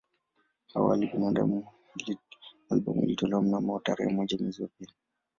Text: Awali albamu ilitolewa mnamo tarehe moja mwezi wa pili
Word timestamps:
Awali 0.75 1.07
albamu 2.69 3.01
ilitolewa 3.03 3.41
mnamo 3.41 3.79
tarehe 3.79 4.13
moja 4.13 4.37
mwezi 4.37 4.61
wa 4.61 4.67
pili 4.67 4.93